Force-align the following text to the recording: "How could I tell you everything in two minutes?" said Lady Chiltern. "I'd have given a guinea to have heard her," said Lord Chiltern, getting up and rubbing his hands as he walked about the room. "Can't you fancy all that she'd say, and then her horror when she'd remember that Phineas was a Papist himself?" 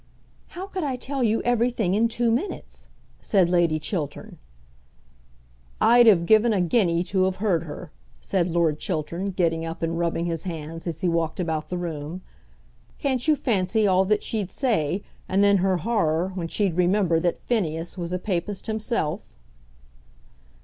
"How 0.57 0.65
could 0.65 0.83
I 0.83 0.95
tell 0.95 1.21
you 1.21 1.43
everything 1.43 1.93
in 1.93 2.07
two 2.07 2.31
minutes?" 2.31 2.87
said 3.21 3.47
Lady 3.51 3.77
Chiltern. 3.77 4.39
"I'd 5.79 6.07
have 6.07 6.25
given 6.25 6.53
a 6.53 6.59
guinea 6.59 7.03
to 7.03 7.25
have 7.25 7.35
heard 7.35 7.65
her," 7.65 7.91
said 8.19 8.49
Lord 8.49 8.79
Chiltern, 8.79 9.29
getting 9.29 9.63
up 9.63 9.83
and 9.83 9.99
rubbing 9.99 10.25
his 10.25 10.41
hands 10.41 10.87
as 10.87 11.01
he 11.01 11.07
walked 11.07 11.39
about 11.39 11.69
the 11.69 11.77
room. 11.77 12.23
"Can't 12.97 13.27
you 13.27 13.35
fancy 13.35 13.85
all 13.85 14.03
that 14.05 14.23
she'd 14.23 14.49
say, 14.49 15.03
and 15.29 15.43
then 15.43 15.57
her 15.57 15.77
horror 15.77 16.29
when 16.33 16.47
she'd 16.47 16.77
remember 16.77 17.19
that 17.19 17.37
Phineas 17.37 17.95
was 17.95 18.11
a 18.11 18.17
Papist 18.17 18.65
himself?" 18.65 19.35